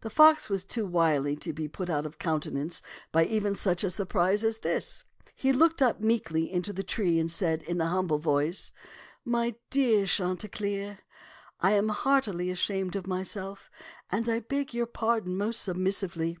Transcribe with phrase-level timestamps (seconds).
[0.00, 3.88] The fox was too wily to be put out of countenance by even such a
[3.90, 5.04] surprise as this.
[5.36, 8.72] He looked up meekly into the tree and said in a humble voice,
[9.24, 10.98] "My dear Chanticleer,
[11.60, 13.70] I am heartily ashamed of myself,
[14.10, 16.36] and I beg your pardon most submissively.